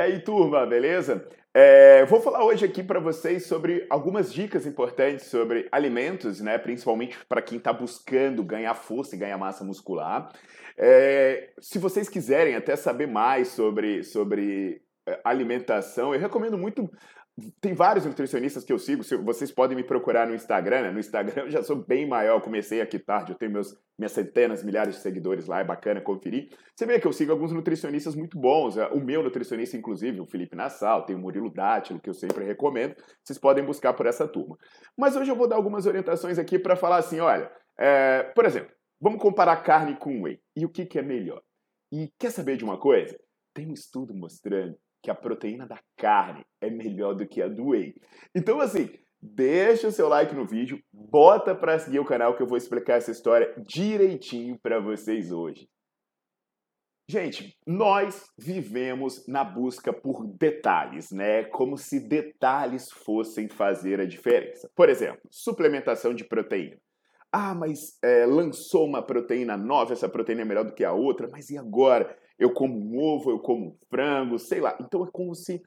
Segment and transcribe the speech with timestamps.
[0.00, 1.28] E aí, turma, beleza?
[1.52, 6.56] É, vou falar hoje aqui para vocês sobre algumas dicas importantes sobre alimentos, né?
[6.56, 10.32] Principalmente para quem está buscando ganhar força e ganhar massa muscular.
[10.78, 16.90] É, se vocês quiserem até saber mais sobre, sobre é, alimentação, eu recomendo muito
[17.60, 20.90] tem vários nutricionistas que eu sigo, vocês podem me procurar no Instagram, né?
[20.90, 24.62] No Instagram eu já sou bem maior, comecei aqui tarde, eu tenho meus, minhas centenas,
[24.62, 26.50] milhares de seguidores lá, é bacana conferir.
[26.74, 30.26] Você vê que eu sigo alguns nutricionistas muito bons, é, o meu nutricionista, inclusive, o
[30.26, 34.26] Felipe Nassau, tem o Murilo Dátilo, que eu sempre recomendo, vocês podem buscar por essa
[34.26, 34.58] turma.
[34.96, 38.72] Mas hoje eu vou dar algumas orientações aqui para falar assim, olha, é, por exemplo,
[39.00, 41.42] vamos comparar carne com whey, e o que, que é melhor?
[41.92, 43.18] E quer saber de uma coisa?
[43.52, 47.68] Tem um estudo mostrando que a proteína da carne é melhor do que a do
[47.68, 47.94] whey.
[48.34, 52.46] Então, assim, deixa o seu like no vídeo, bota para seguir o canal que eu
[52.46, 55.68] vou explicar essa história direitinho para vocês hoje.
[57.10, 61.42] Gente, nós vivemos na busca por detalhes, né?
[61.42, 64.70] Como se detalhes fossem fazer a diferença.
[64.76, 66.78] Por exemplo, suplementação de proteína.
[67.32, 71.28] Ah, mas é, lançou uma proteína nova, essa proteína é melhor do que a outra,
[71.30, 72.16] mas e agora?
[72.40, 74.76] Eu como um ovo, eu como um frango, sei lá.
[74.80, 75.62] Então é como se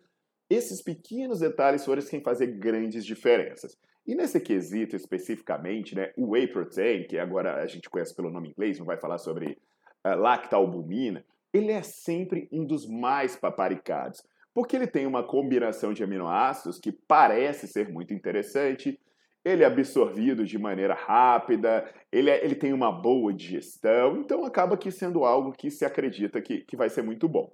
[0.49, 3.77] esses pequenos detalhes fossem fazer grandes diferenças.
[4.05, 8.49] E nesse quesito especificamente, né, o whey protein, que agora a gente conhece pelo nome
[8.49, 9.57] inglês, não vai falar sobre
[10.05, 11.23] uh, lactalbumina,
[11.53, 14.23] ele é sempre um dos mais paparicados,
[14.53, 18.99] porque ele tem uma combinação de aminoácidos que parece ser muito interessante,
[19.43, 24.77] ele é absorvido de maneira rápida, ele, é, ele tem uma boa digestão, então acaba
[24.77, 27.51] que sendo algo que se acredita que, que vai ser muito bom.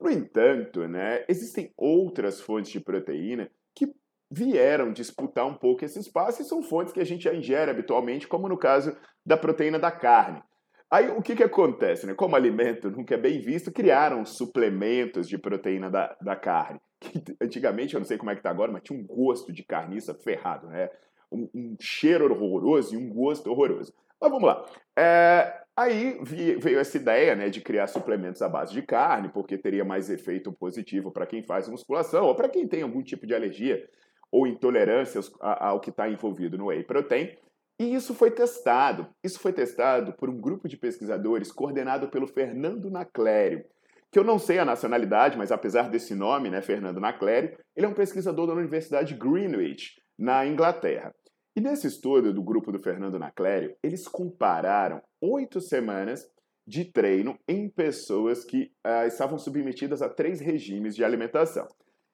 [0.00, 3.92] No entanto, né, existem outras fontes de proteína que
[4.30, 8.28] vieram disputar um pouco esse espaço e são fontes que a gente já ingere habitualmente,
[8.28, 10.42] como no caso da proteína da carne.
[10.90, 12.06] Aí o que, que acontece?
[12.06, 12.14] Né?
[12.14, 16.80] Como alimento nunca é bem visto, criaram suplementos de proteína da, da carne.
[17.00, 19.62] Que, antigamente, eu não sei como é que está agora, mas tinha um gosto de
[19.62, 20.88] carniça ferrado, né?
[21.30, 23.92] Um, um cheiro horroroso e um gosto horroroso.
[24.20, 24.64] Mas vamos lá.
[24.96, 29.84] É, aí veio essa ideia né, de criar suplementos à base de carne, porque teria
[29.84, 33.86] mais efeito positivo para quem faz musculação ou para quem tem algum tipo de alergia
[34.30, 37.36] ou intolerância ao que está envolvido no whey protein.
[37.78, 39.08] E isso foi testado.
[39.22, 43.64] Isso foi testado por um grupo de pesquisadores coordenado pelo Fernando Naclério,
[44.12, 47.88] que eu não sei a nacionalidade, mas apesar desse nome, né, Fernando Naclério, ele é
[47.88, 51.14] um pesquisador da Universidade Greenwich, na Inglaterra.
[51.56, 56.28] E nesse estudo do grupo do Fernando Naclério, eles compararam oito semanas
[56.66, 61.68] de treino em pessoas que uh, estavam submetidas a três regimes de alimentação.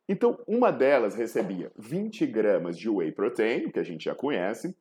[0.09, 4.77] Então, uma delas recebia 20 gramas de whey protein, que a gente já conhece,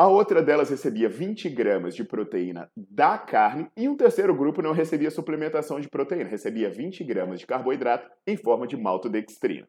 [0.00, 4.72] a outra delas recebia 20 gramas de proteína da carne e um terceiro grupo não
[4.72, 9.68] recebia suplementação de proteína, recebia 20 gramas de carboidrato em forma de maltodextrina.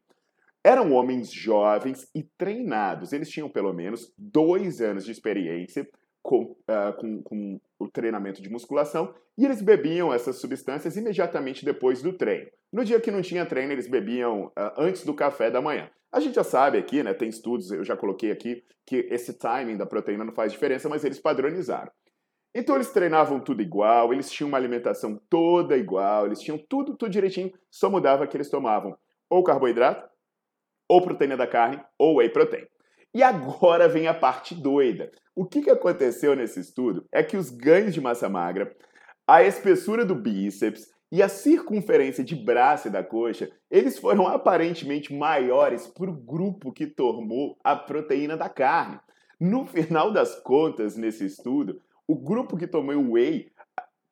[0.64, 3.12] Eram homens jovens e treinados.
[3.12, 5.88] Eles tinham pelo menos dois anos de experiência
[6.22, 12.00] com, uh, com, com, o treinamento de musculação e eles bebiam essas substâncias imediatamente depois
[12.00, 12.48] do treino.
[12.72, 15.90] No dia que não tinha treino, eles bebiam uh, antes do café da manhã.
[16.12, 19.76] A gente já sabe aqui, né, tem estudos, eu já coloquei aqui, que esse timing
[19.76, 21.90] da proteína não faz diferença, mas eles padronizaram.
[22.54, 27.10] Então eles treinavam tudo igual, eles tinham uma alimentação toda igual, eles tinham tudo, tudo
[27.10, 28.96] direitinho, só mudava que eles tomavam
[29.28, 30.11] ou carboidrato
[30.92, 32.66] ou proteína da carne ou whey protein.
[33.14, 35.10] E agora vem a parte doida.
[35.34, 38.76] O que, que aconteceu nesse estudo é que os ganhos de massa magra,
[39.26, 45.14] a espessura do bíceps e a circunferência de braço e da coxa, eles foram aparentemente
[45.14, 49.00] maiores para o grupo que tomou a proteína da carne.
[49.40, 53.50] No final das contas, nesse estudo, o grupo que tomou o whey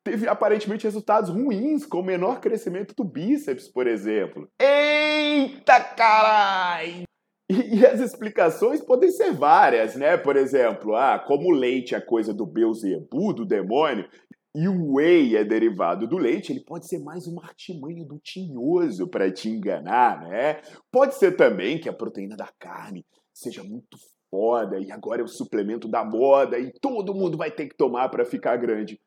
[0.04, 4.48] teve aparentemente resultados ruins, com menor crescimento do bíceps, por exemplo.
[4.60, 7.04] Eita carai!
[7.50, 10.16] E, e, as explicações podem ser várias, né?
[10.16, 14.08] Por exemplo, ah, como o leite é coisa do Beuzebu, do demônio,
[14.54, 19.08] e o whey é derivado do leite, ele pode ser mais uma artimanha do tinhoso
[19.08, 20.60] para te enganar, né?
[20.90, 23.96] Pode ser também que a proteína da carne seja muito
[24.30, 28.08] foda e agora é o suplemento da moda e todo mundo vai ter que tomar
[28.08, 29.00] para ficar grande.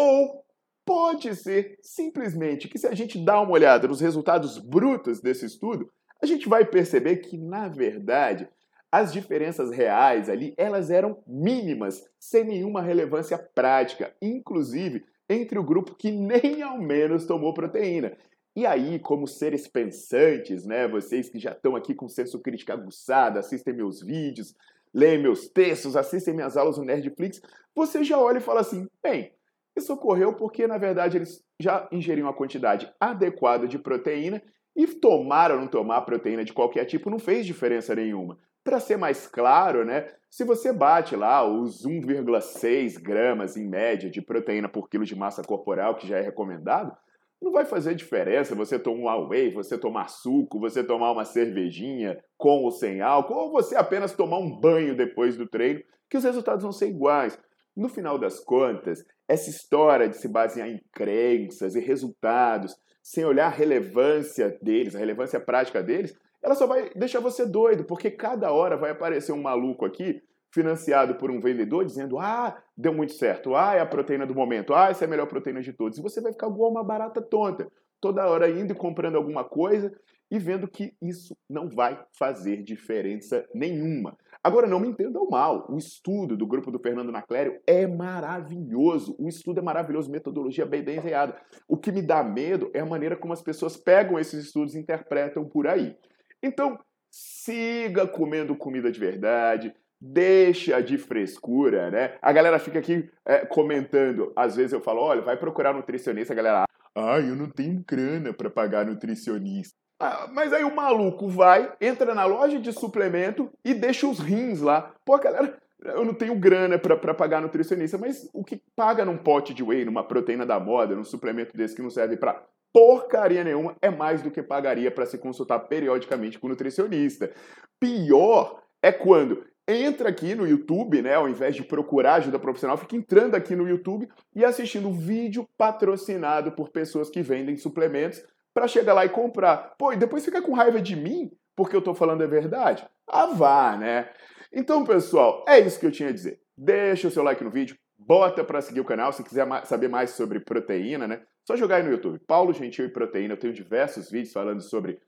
[0.00, 0.42] Ou
[0.82, 5.92] pode ser simplesmente que se a gente dá uma olhada nos resultados brutos desse estudo,
[6.22, 8.48] a gente vai perceber que na verdade
[8.90, 15.94] as diferenças reais ali, elas eram mínimas, sem nenhuma relevância prática, inclusive entre o grupo
[15.94, 18.16] que nem ao menos tomou proteína.
[18.56, 23.38] E aí, como seres pensantes, né, vocês que já estão aqui com senso crítico aguçado,
[23.38, 24.56] assistem meus vídeos,
[24.92, 27.40] leem meus textos, assistem minhas aulas no Nerdflix,
[27.74, 29.32] você já olha e fala assim: bem,
[29.76, 34.42] isso ocorreu porque, na verdade, eles já ingeriam a quantidade adequada de proteína
[34.76, 38.38] e tomar ou não tomar proteína de qualquer tipo não fez diferença nenhuma.
[38.62, 44.20] Para ser mais claro, né, se você bate lá os 1,6 gramas em média de
[44.20, 46.94] proteína por quilo de massa corporal, que já é recomendado,
[47.40, 52.62] não vai fazer diferença você tomar whey, você tomar suco, você tomar uma cervejinha com
[52.64, 56.62] ou sem álcool, ou você apenas tomar um banho depois do treino, que os resultados
[56.62, 57.38] vão ser iguais.
[57.76, 63.46] No final das contas, essa história de se basear em crenças e resultados, sem olhar
[63.46, 68.52] a relevância deles, a relevância prática deles, ela só vai deixar você doido, porque cada
[68.52, 70.22] hora vai aparecer um maluco aqui,
[70.52, 74.74] financiado por um vendedor, dizendo: ah, deu muito certo, ah, é a proteína do momento,
[74.74, 75.98] ah, essa é a melhor proteína de todos.
[75.98, 77.70] E você vai ficar igual uma barata tonta,
[78.00, 79.92] toda hora indo e comprando alguma coisa
[80.30, 84.16] e vendo que isso não vai fazer diferença nenhuma.
[84.42, 89.14] Agora, não me entendam mal, o estudo do grupo do Fernando Naclério é maravilhoso.
[89.18, 91.36] O estudo é maravilhoso, metodologia bem desenhada.
[91.68, 94.78] O que me dá medo é a maneira como as pessoas pegam esses estudos e
[94.78, 95.94] interpretam por aí.
[96.42, 96.78] Então,
[97.10, 102.16] siga comendo comida de verdade, deixa de frescura, né?
[102.22, 106.36] A galera fica aqui é, comentando, às vezes eu falo, olha, vai procurar nutricionista, a
[106.36, 106.64] galera,
[106.94, 109.76] ah, eu não tenho grana para pagar nutricionista.
[110.02, 114.62] Ah, mas aí o maluco vai, entra na loja de suplemento e deixa os rins
[114.62, 114.94] lá.
[115.04, 119.52] Pô, galera, eu não tenho grana para pagar nutricionista, mas o que paga num pote
[119.52, 122.42] de whey, numa proteína da moda, num suplemento desse que não serve para
[122.72, 127.30] porcaria nenhuma, é mais do que pagaria para se consultar periodicamente com nutricionista.
[127.78, 132.96] Pior é quando entra aqui no YouTube, né, ao invés de procurar ajuda profissional, fica
[132.96, 138.22] entrando aqui no YouTube e assistindo vídeo patrocinado por pessoas que vendem suplementos
[138.54, 139.74] para chegar lá e comprar.
[139.78, 142.86] Pô, e depois fica com raiva de mim porque eu tô falando a verdade?
[143.06, 144.08] Ah, vá, né?
[144.52, 146.40] Então, pessoal, é isso que eu tinha a dizer.
[146.56, 150.10] Deixa o seu like no vídeo, bota para seguir o canal se quiser saber mais
[150.10, 151.22] sobre proteína, né?
[151.46, 153.34] Só jogar aí no YouTube, Paulo Gentil e Proteína.
[153.34, 154.98] Eu tenho diversos vídeos falando sobre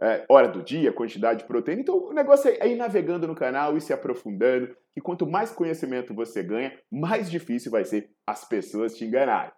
[0.00, 1.82] é, hora do dia, quantidade de proteína.
[1.82, 4.74] Então o negócio é ir navegando no canal e se aprofundando.
[4.96, 9.52] E quanto mais conhecimento você ganha, mais difícil vai ser as pessoas te enganarem.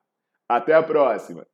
[0.49, 1.47] Até a próxima!